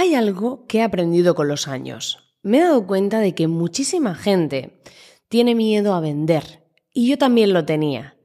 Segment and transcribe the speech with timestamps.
[0.00, 2.32] Hay algo que he aprendido con los años.
[2.42, 4.80] Me he dado cuenta de que muchísima gente
[5.28, 6.64] tiene miedo a vender.
[6.90, 8.16] Y yo también lo tenía.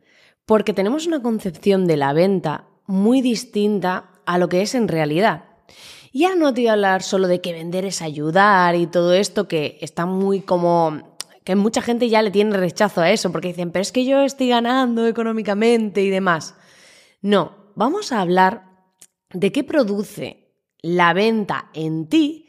[0.46, 5.50] Porque tenemos una concepción de la venta muy distinta a lo que es en realidad.
[6.14, 9.50] Ya no te voy a hablar solo de que vender es ayudar y todo esto
[9.50, 13.72] que está muy como que mucha gente ya le tiene rechazo a eso porque dicen,
[13.72, 16.56] pero es que yo estoy ganando económicamente y demás.
[17.22, 18.64] No, vamos a hablar
[19.34, 20.45] de qué produce
[20.86, 22.46] la venta en ti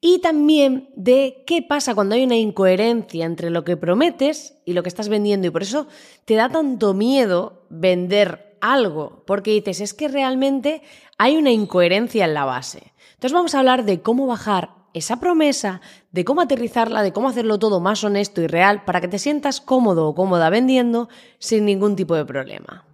[0.00, 4.84] y también de qué pasa cuando hay una incoherencia entre lo que prometes y lo
[4.84, 5.48] que estás vendiendo.
[5.48, 5.88] Y por eso
[6.24, 10.82] te da tanto miedo vender algo, porque dices, es que realmente
[11.18, 12.92] hay una incoherencia en la base.
[13.14, 15.80] Entonces vamos a hablar de cómo bajar esa promesa,
[16.12, 19.60] de cómo aterrizarla, de cómo hacerlo todo más honesto y real para que te sientas
[19.60, 21.08] cómodo o cómoda vendiendo
[21.40, 22.84] sin ningún tipo de problema.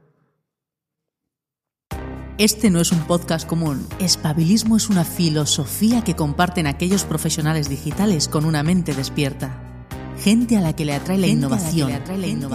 [2.39, 3.85] Este no es un podcast común.
[3.99, 9.61] Espabilismo es una filosofía que comparten aquellos profesionales digitales con una mente despierta.
[10.23, 11.91] Gente a la que le atrae la, innovación,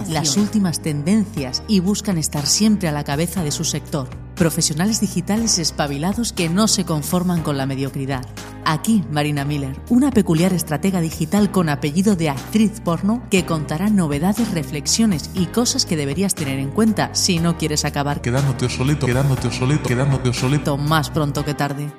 [0.08, 5.58] las últimas tendencias y buscan estar siempre a la cabeza de su sector Profesionales digitales
[5.58, 8.26] espabilados que no se conforman con la mediocridad.
[8.64, 14.50] Aquí Marina Miller, una peculiar estratega digital con apellido de actriz porno que contará novedades,
[14.52, 19.46] reflexiones y cosas que deberías tener en cuenta si no quieres acabar quedándote obsoleto, quedándote
[19.46, 21.92] obsoleto, quedándote obsoleto más pronto que tarde.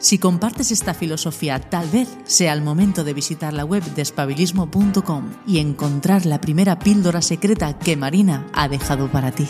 [0.00, 5.30] Si compartes esta filosofía, tal vez sea el momento de visitar la web de espabilismo.com
[5.46, 9.46] y encontrar la primera píldora secreta que Marina ha dejado para ti.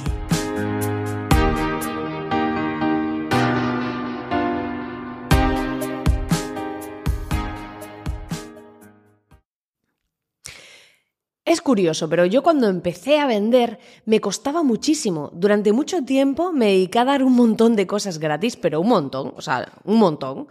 [11.48, 15.30] Es curioso, pero yo cuando empecé a vender me costaba muchísimo.
[15.32, 19.32] Durante mucho tiempo me dediqué a dar un montón de cosas gratis, pero un montón,
[19.34, 20.48] o sea, un montón,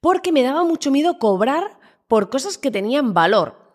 [0.00, 3.67] porque me daba mucho miedo cobrar por cosas que tenían valor.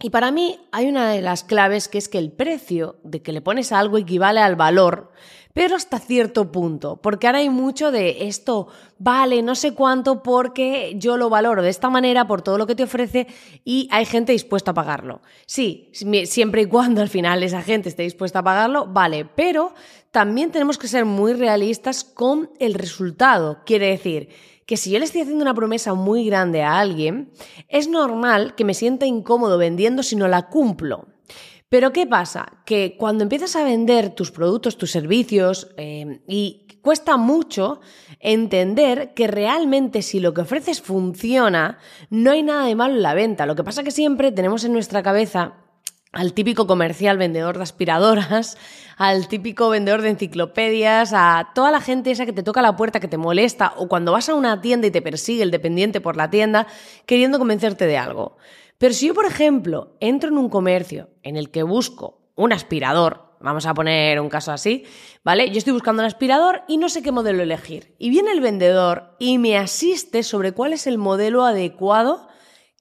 [0.00, 3.32] Y para mí hay una de las claves que es que el precio de que
[3.32, 5.12] le pones a algo equivale al valor
[5.58, 8.68] pero hasta cierto punto, porque ahora hay mucho de esto
[9.00, 12.76] vale no sé cuánto porque yo lo valoro de esta manera por todo lo que
[12.76, 13.26] te ofrece
[13.64, 15.20] y hay gente dispuesta a pagarlo.
[15.46, 15.90] Sí,
[16.26, 19.74] siempre y cuando al final esa gente esté dispuesta a pagarlo, vale, pero
[20.12, 23.58] también tenemos que ser muy realistas con el resultado.
[23.66, 24.28] Quiere decir,
[24.68, 27.32] que si yo le estoy haciendo una promesa muy grande a alguien,
[27.68, 31.08] es normal que me sienta incómodo vendiendo si no la cumplo.
[31.70, 32.60] Pero ¿qué pasa?
[32.66, 37.80] Que cuando empiezas a vender tus productos, tus servicios, eh, y cuesta mucho
[38.20, 41.78] entender que realmente si lo que ofreces funciona,
[42.10, 43.46] no hay nada de malo en la venta.
[43.46, 45.54] Lo que pasa que siempre tenemos en nuestra cabeza
[46.12, 48.56] al típico comercial vendedor de aspiradoras,
[48.96, 53.00] al típico vendedor de enciclopedias, a toda la gente esa que te toca la puerta,
[53.00, 56.16] que te molesta, o cuando vas a una tienda y te persigue el dependiente por
[56.16, 56.66] la tienda
[57.06, 58.36] queriendo convencerte de algo.
[58.78, 63.34] Pero si yo, por ejemplo, entro en un comercio en el que busco un aspirador,
[63.40, 64.84] vamos a poner un caso así,
[65.24, 65.50] ¿vale?
[65.50, 67.94] Yo estoy buscando un aspirador y no sé qué modelo elegir.
[67.98, 72.27] Y viene el vendedor y me asiste sobre cuál es el modelo adecuado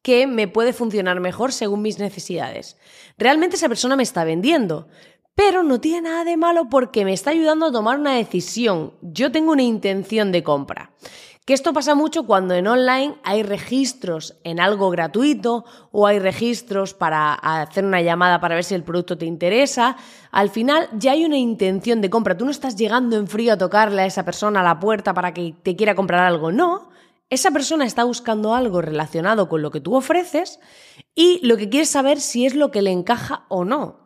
[0.07, 2.77] que me puede funcionar mejor según mis necesidades.
[3.17, 4.87] Realmente esa persona me está vendiendo,
[5.35, 8.93] pero no tiene nada de malo porque me está ayudando a tomar una decisión.
[9.01, 10.93] Yo tengo una intención de compra.
[11.43, 16.93] Que esto pasa mucho cuando en online hay registros en algo gratuito o hay registros
[16.93, 19.97] para hacer una llamada para ver si el producto te interesa.
[20.31, 22.37] Al final ya hay una intención de compra.
[22.37, 25.33] Tú no estás llegando en frío a tocarle a esa persona a la puerta para
[25.33, 26.53] que te quiera comprar algo.
[26.53, 26.95] No.
[27.29, 30.59] Esa persona está buscando algo relacionado con lo que tú ofreces
[31.13, 33.99] y lo que quiere saber si es lo que le encaja o no.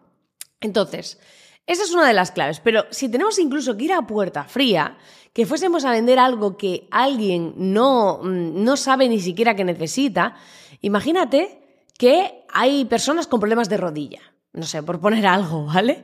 [0.59, 1.19] Entonces,
[1.67, 4.97] esa es una de las claves, pero si tenemos incluso que ir a puerta fría,
[5.33, 10.35] que fuésemos a vender algo que alguien no, mm, no sabe ni siquiera que necesita,
[10.81, 14.21] imagínate que hay personas con problemas de rodilla,
[14.53, 16.03] no sé, por poner algo, ¿vale?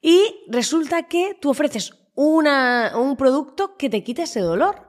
[0.00, 4.87] Y resulta que tú ofreces una, un producto que te quita ese dolor.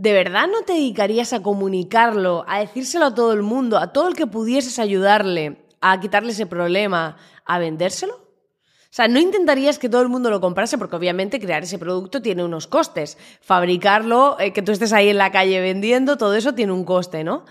[0.00, 4.08] ¿De verdad no te dedicarías a comunicarlo, a decírselo a todo el mundo, a todo
[4.08, 8.14] el que pudieses ayudarle a quitarle ese problema, a vendérselo?
[8.14, 12.22] O sea, no intentarías que todo el mundo lo comprase porque obviamente crear ese producto
[12.22, 13.18] tiene unos costes.
[13.42, 17.22] Fabricarlo, eh, que tú estés ahí en la calle vendiendo, todo eso tiene un coste,
[17.22, 17.44] ¿no?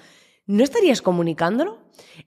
[0.47, 1.77] ¿No estarías comunicándolo?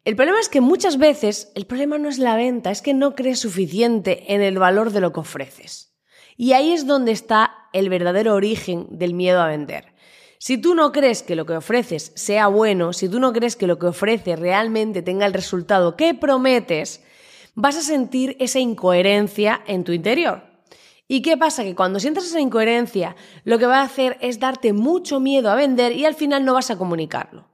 [0.04, 3.16] El problema es que muchas veces el problema no es la venta, es que no
[3.16, 5.96] crees suficiente en el valor de lo que ofreces.
[6.36, 9.91] Y ahí es donde está el verdadero origen del miedo a vender.
[10.44, 13.68] Si tú no crees que lo que ofreces sea bueno, si tú no crees que
[13.68, 17.00] lo que ofreces realmente tenga el resultado que prometes,
[17.54, 20.42] vas a sentir esa incoherencia en tu interior.
[21.06, 21.62] ¿Y qué pasa?
[21.62, 25.54] Que cuando sientes esa incoherencia, lo que va a hacer es darte mucho miedo a
[25.54, 27.46] vender y al final no vas a comunicarlo.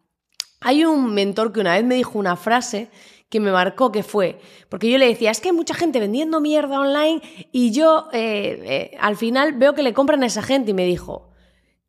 [0.63, 2.89] Hay un mentor que una vez me dijo una frase
[3.29, 6.41] que me marcó que fue, porque yo le decía, es que hay mucha gente vendiendo
[6.41, 7.21] mierda online
[7.53, 10.87] y yo eh, eh, al final veo que le compran a esa gente y me
[10.87, 11.28] dijo,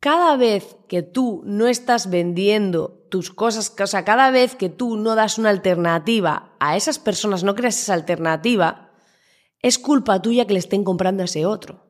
[0.00, 4.96] cada vez que tú no estás vendiendo tus cosas, o sea, cada vez que tú
[4.96, 8.92] no das una alternativa a esas personas, no creas esa alternativa,
[9.60, 11.86] es culpa tuya que le estén comprando a ese otro.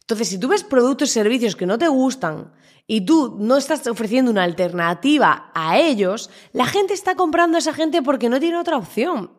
[0.00, 2.52] Entonces, si tú ves productos y servicios que no te gustan
[2.86, 7.72] y tú no estás ofreciendo una alternativa a ellos, la gente está comprando a esa
[7.72, 9.32] gente porque no tiene otra opción,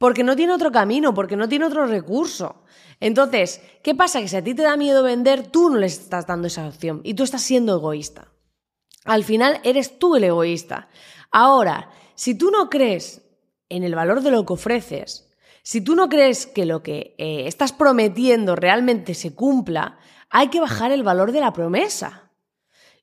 [0.00, 2.62] porque no tiene otro camino, porque no tiene otro recurso.
[3.00, 4.22] Entonces, ¿qué pasa?
[4.22, 7.02] Que si a ti te da miedo vender, tú no les estás dando esa opción
[7.04, 8.32] y tú estás siendo egoísta.
[9.04, 10.88] Al final eres tú el egoísta.
[11.30, 13.20] Ahora, si tú no crees
[13.68, 15.30] en el valor de lo que ofreces,
[15.62, 19.98] si tú no crees que lo que eh, estás prometiendo realmente se cumpla,
[20.30, 22.29] hay que bajar el valor de la promesa.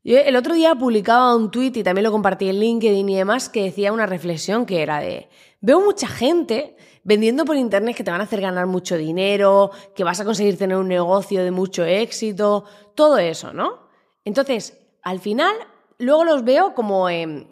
[0.07, 3.49] Yo el otro día publicaba un tweet y también lo compartí en LinkedIn y demás
[3.49, 5.27] que decía una reflexión que era de,
[5.59, 10.05] veo mucha gente vendiendo por internet que te van a hacer ganar mucho dinero, que
[10.05, 12.63] vas a conseguir tener un negocio de mucho éxito,
[12.95, 13.89] todo eso, ¿no?
[14.23, 15.53] Entonces, al final
[15.97, 17.45] luego los veo como eh,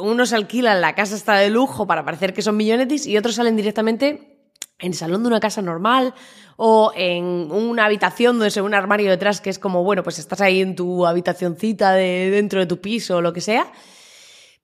[0.00, 3.56] unos alquilan la casa está de lujo para parecer que son millonetis y otros salen
[3.56, 4.29] directamente
[4.80, 6.14] en el salón de una casa normal
[6.56, 10.18] o en una habitación donde se ve un armario detrás que es como, bueno, pues
[10.18, 13.72] estás ahí en tu habitacioncita de dentro de tu piso o lo que sea.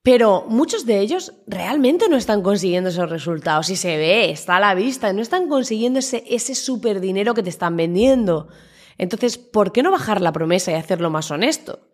[0.03, 4.59] Pero muchos de ellos realmente no están consiguiendo esos resultados y se ve, está a
[4.59, 8.47] la vista, no están consiguiendo ese, ese super dinero que te están vendiendo.
[8.97, 11.87] Entonces, ¿por qué no bajar la promesa y hacerlo más honesto?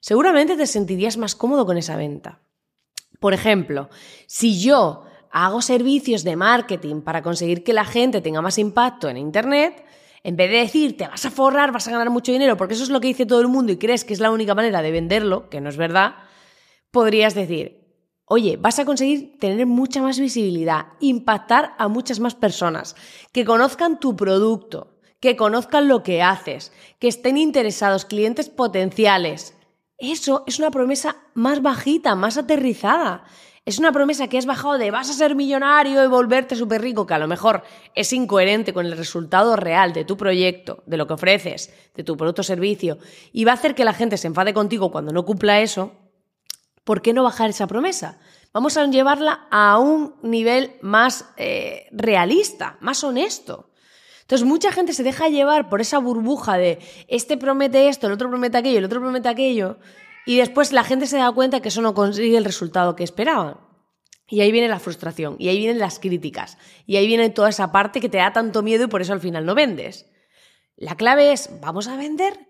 [0.00, 2.40] seguramente te sentirías más cómodo con esa venta.
[3.20, 3.90] Por ejemplo,
[4.26, 9.16] si yo hago servicios de marketing para conseguir que la gente tenga más impacto en
[9.16, 9.84] Internet,
[10.22, 12.82] en vez de decir te vas a forrar, vas a ganar mucho dinero, porque eso
[12.82, 14.90] es lo que dice todo el mundo y crees que es la única manera de
[14.90, 16.14] venderlo, que no es verdad,
[16.90, 17.80] podrías decir,
[18.26, 22.96] oye, vas a conseguir tener mucha más visibilidad, impactar a muchas más personas,
[23.32, 29.54] que conozcan tu producto, que conozcan lo que haces, que estén interesados, clientes potenciales,
[30.00, 33.24] eso es una promesa más bajita, más aterrizada.
[33.70, 37.06] Es una promesa que has bajado de vas a ser millonario y volverte súper rico,
[37.06, 37.62] que a lo mejor
[37.94, 42.16] es incoherente con el resultado real de tu proyecto, de lo que ofreces, de tu
[42.16, 42.98] producto o servicio,
[43.32, 45.92] y va a hacer que la gente se enfade contigo cuando no cumpla eso.
[46.82, 48.18] ¿Por qué no bajar esa promesa?
[48.52, 53.70] Vamos a llevarla a un nivel más eh, realista, más honesto.
[54.22, 58.30] Entonces, mucha gente se deja llevar por esa burbuja de este promete esto, el otro
[58.30, 59.78] promete aquello, el otro promete aquello,
[60.26, 63.58] y después la gente se da cuenta que eso no consigue el resultado que esperaban.
[64.28, 66.56] Y ahí viene la frustración, y ahí vienen las críticas,
[66.86, 69.20] y ahí viene toda esa parte que te da tanto miedo y por eso al
[69.20, 70.06] final no vendes.
[70.76, 72.48] La clave es, vamos a vender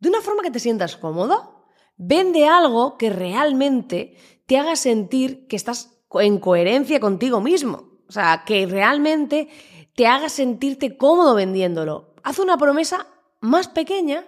[0.00, 1.66] de una forma que te sientas cómodo.
[1.96, 7.94] Vende algo que realmente te haga sentir que estás en coherencia contigo mismo.
[8.08, 9.48] O sea, que realmente
[9.94, 12.14] te haga sentirte cómodo vendiéndolo.
[12.22, 13.06] Haz una promesa
[13.40, 14.24] más pequeña,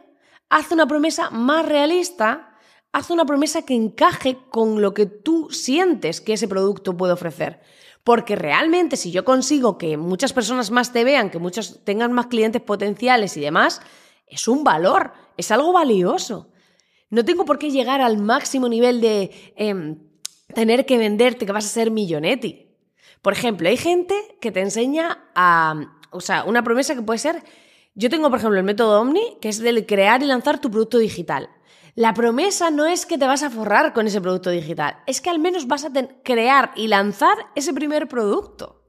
[0.48, 2.45] haz una promesa más realista,
[2.96, 7.60] haz una promesa que encaje con lo que tú sientes que ese producto puede ofrecer.
[8.04, 12.28] Porque realmente si yo consigo que muchas personas más te vean, que muchos tengan más
[12.28, 13.82] clientes potenciales y demás,
[14.26, 16.48] es un valor, es algo valioso.
[17.10, 19.98] No tengo por qué llegar al máximo nivel de em,
[20.54, 22.66] tener que venderte que vas a ser millonetti.
[23.20, 27.42] Por ejemplo, hay gente que te enseña a, o sea, una promesa que puede ser,
[27.94, 30.96] yo tengo, por ejemplo, el método Omni, que es el crear y lanzar tu producto
[30.96, 31.50] digital.
[31.96, 35.30] La promesa no es que te vas a forrar con ese producto digital, es que
[35.30, 35.90] al menos vas a
[36.22, 38.82] crear y lanzar ese primer producto.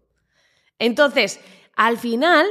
[0.77, 1.39] Entonces,
[1.77, 2.45] al final,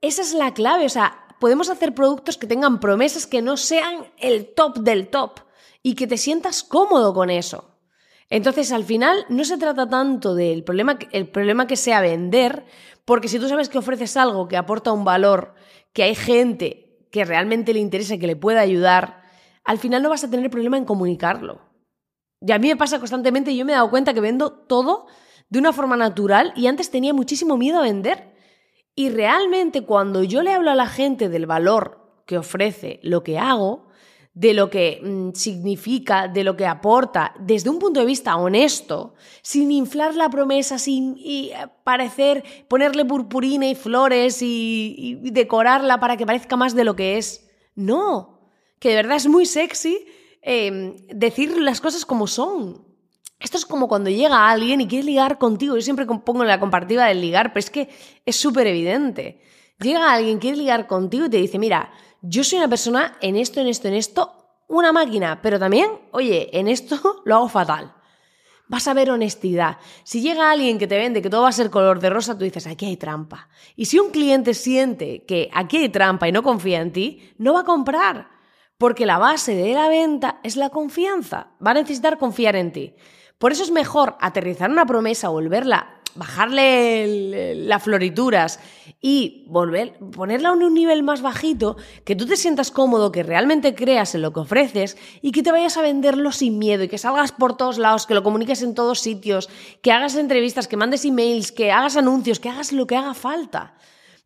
[0.00, 4.08] esa es la clave, o sea, podemos hacer productos que tengan promesas que no sean
[4.18, 5.38] el top del top
[5.84, 7.76] y que te sientas cómodo con eso.
[8.28, 12.66] Entonces, al final, no se trata tanto del problema, el problema que sea vender,
[13.04, 15.54] porque si tú sabes que ofreces algo que aporta un valor,
[15.92, 19.21] que hay gente que realmente le interesa, que le pueda ayudar,
[19.64, 21.60] al final no vas a tener problema en comunicarlo.
[22.40, 25.06] Y a mí me pasa constantemente, yo me he dado cuenta que vendo todo
[25.48, 28.32] de una forma natural y antes tenía muchísimo miedo a vender.
[28.94, 33.38] Y realmente cuando yo le hablo a la gente del valor que ofrece lo que
[33.38, 33.88] hago,
[34.34, 39.14] de lo que mm, significa, de lo que aporta, desde un punto de vista honesto,
[39.42, 41.52] sin inflar la promesa, sin eh,
[41.84, 47.50] parecer ponerle purpurina y flores y, decorarla para que parezca más de lo que es.
[47.74, 48.31] No,
[48.82, 50.04] que de verdad es muy sexy
[50.42, 52.84] em, decir las cosas como son.
[53.38, 55.76] Esto es como cuando llega alguien y quiere ligar contigo.
[55.76, 57.88] Yo siempre pongo la comparativa del ligar, pero es que
[58.26, 59.40] es súper evidente.
[59.78, 63.60] Llega alguien, quiere ligar contigo y te dice, mira, yo soy una persona en esto,
[63.60, 67.94] en esto, en esto, una máquina, pero también, oye, en esto lo hago fatal.
[68.66, 69.76] Vas a ver honestidad.
[70.02, 72.42] Si llega alguien que te vende que todo va a ser color de rosa, tú
[72.42, 73.48] dices, aquí hay trampa.
[73.76, 77.54] Y si un cliente siente que aquí hay trampa y no confía en ti, no
[77.54, 78.31] va a comprar.
[78.82, 81.52] Porque la base de la venta es la confianza.
[81.64, 82.96] Va a necesitar confiar en ti.
[83.38, 88.58] Por eso es mejor aterrizar una promesa, volverla bajarle las florituras
[89.00, 93.76] y volver, ponerla a un nivel más bajito, que tú te sientas cómodo, que realmente
[93.76, 96.98] creas en lo que ofreces y que te vayas a venderlo sin miedo y que
[96.98, 99.48] salgas por todos lados, que lo comuniques en todos sitios,
[99.80, 103.74] que hagas entrevistas, que mandes emails, que hagas anuncios, que hagas lo que haga falta,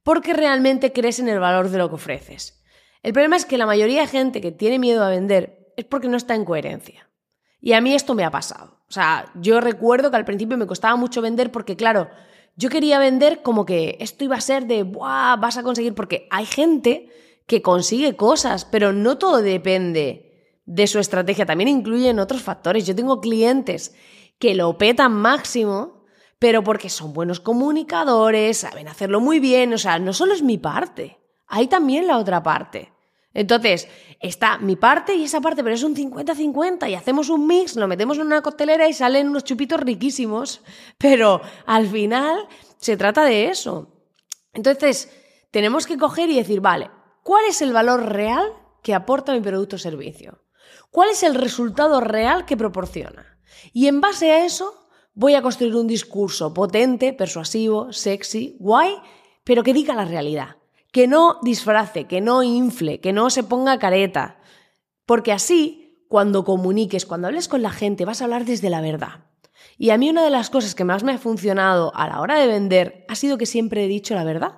[0.02, 2.55] porque realmente crees en el valor de lo que ofreces.
[3.06, 6.08] El problema es que la mayoría de gente que tiene miedo a vender es porque
[6.08, 7.08] no está en coherencia.
[7.60, 8.80] Y a mí esto me ha pasado.
[8.88, 12.08] O sea, yo recuerdo que al principio me costaba mucho vender porque, claro,
[12.56, 15.36] yo quería vender como que esto iba a ser de, ¡buah!
[15.36, 17.08] Vas a conseguir, porque hay gente
[17.46, 22.88] que consigue cosas, pero no todo depende de su estrategia, también incluyen otros factores.
[22.88, 23.94] Yo tengo clientes
[24.40, 26.02] que lo petan máximo,
[26.40, 30.58] pero porque son buenos comunicadores, saben hacerlo muy bien, o sea, no solo es mi
[30.58, 32.95] parte, hay también la otra parte.
[33.36, 33.86] Entonces,
[34.18, 37.86] está mi parte y esa parte, pero es un 50-50 y hacemos un mix, lo
[37.86, 40.62] metemos en una coctelera y salen unos chupitos riquísimos,
[40.96, 43.92] pero al final se trata de eso.
[44.54, 45.12] Entonces,
[45.50, 46.90] tenemos que coger y decir, vale,
[47.22, 50.42] ¿cuál es el valor real que aporta mi producto o servicio?
[50.90, 53.38] ¿Cuál es el resultado real que proporciona?
[53.74, 58.94] Y en base a eso, voy a construir un discurso potente, persuasivo, sexy, guay,
[59.44, 60.56] pero que diga la realidad
[60.96, 64.38] que no disfrace, que no infle, que no se ponga careta.
[65.04, 69.26] Porque así, cuando comuniques, cuando hables con la gente, vas a hablar desde la verdad.
[69.76, 72.38] Y a mí una de las cosas que más me ha funcionado a la hora
[72.38, 74.54] de vender ha sido que siempre he dicho la verdad.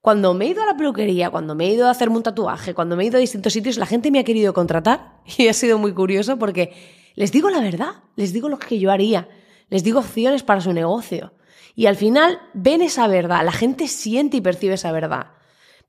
[0.00, 2.72] Cuando me he ido a la peluquería, cuando me he ido a hacerme un tatuaje,
[2.72, 5.52] cuando me he ido a distintos sitios, la gente me ha querido contratar y ha
[5.52, 6.72] sido muy curioso porque
[7.14, 9.28] les digo la verdad, les digo lo que yo haría,
[9.68, 11.34] les digo opciones para su negocio.
[11.74, 15.32] Y al final ven esa verdad, la gente siente y percibe esa verdad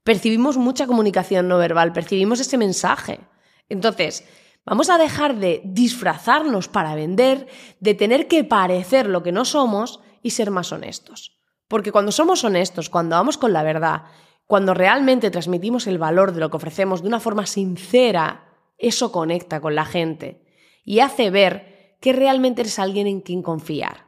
[0.04, 3.20] percibimos mucha comunicación no verbal, percibimos ese mensaje.
[3.68, 4.24] Entonces,
[4.64, 7.46] vamos a dejar de disfrazarnos para vender,
[7.80, 11.38] de tener que parecer lo que no somos y ser más honestos.
[11.68, 14.02] Porque cuando somos honestos, cuando vamos con la verdad,
[14.46, 19.60] cuando realmente transmitimos el valor de lo que ofrecemos de una forma sincera, eso conecta
[19.60, 20.42] con la gente
[20.84, 24.06] y hace ver que realmente eres alguien en quien confiar.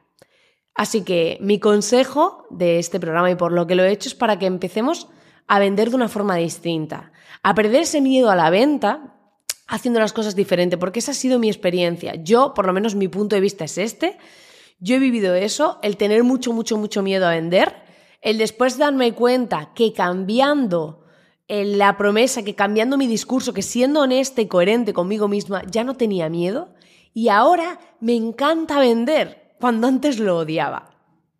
[0.75, 4.15] Así que mi consejo de este programa y por lo que lo he hecho es
[4.15, 5.09] para que empecemos
[5.47, 9.13] a vender de una forma distinta, a perder ese miedo a la venta
[9.69, 12.15] haciendo las cosas diferente, porque esa ha sido mi experiencia.
[12.17, 14.19] Yo, por lo menos mi punto de vista es este,
[14.79, 17.75] yo he vivido eso, el tener mucho, mucho, mucho miedo a vender,
[18.21, 21.05] el después darme cuenta que cambiando
[21.49, 25.85] eh, la promesa, que cambiando mi discurso, que siendo honesta y coherente conmigo misma, ya
[25.85, 26.75] no tenía miedo,
[27.15, 30.97] y ahora me encanta vender, cuando antes lo odiaba.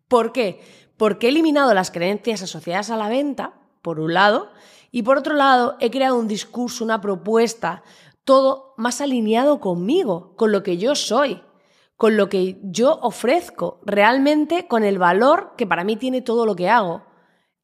[0.07, 0.61] ¿Por qué?
[0.97, 4.49] Porque he eliminado las creencias asociadas a la venta, por un lado,
[4.89, 7.83] y por otro lado he creado un discurso, una propuesta,
[8.23, 11.43] todo más alineado conmigo, con lo que yo soy,
[11.97, 16.55] con lo que yo ofrezco, realmente con el valor que para mí tiene todo lo
[16.55, 17.03] que hago.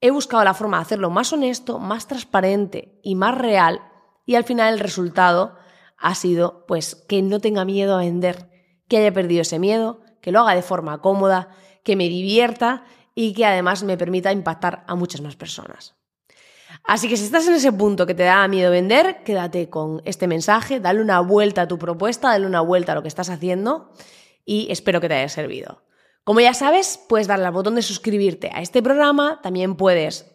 [0.02, 3.82] He buscado la forma de hacerlo más honesto, más transparente y más real
[4.30, 5.56] y al final el resultado
[5.98, 8.48] ha sido pues que no tenga miedo a vender,
[8.88, 11.50] que haya perdido ese miedo, que lo haga de forma cómoda,
[11.84, 12.84] que me divierta
[13.16, 15.99] y que además me permita impactar a muchas más personas.
[16.84, 20.28] Así que si estás en ese punto que te da miedo vender, quédate con este
[20.28, 23.92] mensaje, dale una vuelta a tu propuesta, dale una vuelta a lo que estás haciendo
[24.46, 25.84] y espero que te haya servido.
[26.24, 30.26] Como ya sabes, puedes darle al botón de suscribirte a este programa, también puedes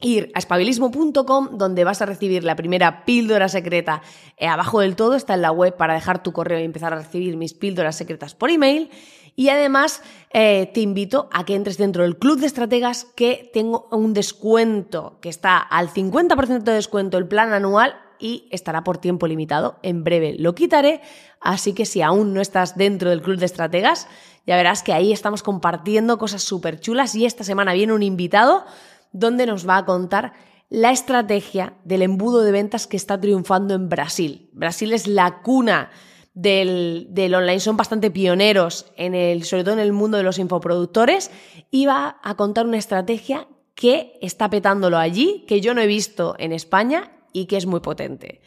[0.00, 4.02] ir a espabilismo.com donde vas a recibir la primera píldora secreta.
[4.36, 6.96] Eh, abajo del todo está en la web para dejar tu correo y empezar a
[6.96, 8.90] recibir mis píldoras secretas por email.
[9.34, 10.02] Y además
[10.38, 15.16] eh, te invito a que entres dentro del club de estrategas que tengo un descuento
[15.22, 19.78] que está al 50% de descuento el plan anual y estará por tiempo limitado.
[19.82, 21.00] En breve lo quitaré.
[21.40, 24.08] Así que si aún no estás dentro del club de estrategas,
[24.46, 28.66] ya verás que ahí estamos compartiendo cosas súper chulas y esta semana viene un invitado
[29.12, 30.34] donde nos va a contar
[30.68, 34.50] la estrategia del embudo de ventas que está triunfando en Brasil.
[34.52, 35.90] Brasil es la cuna
[36.36, 41.30] del, online son bastante pioneros, en el, sobre todo en el mundo de los infoproductores,
[41.70, 46.36] y va a contar una estrategia que está petándolo allí, que yo no he visto
[46.38, 48.40] en España y que es muy potente.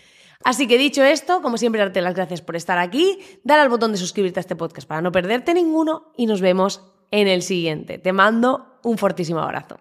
[0.44, 3.92] Así que dicho esto, como siempre, darte las gracias por estar aquí, dar al botón
[3.92, 6.82] de suscribirte a este podcast para no perderte ninguno y nos vemos
[7.12, 7.98] en el siguiente.
[7.98, 9.80] Te mando un fortísimo abrazo.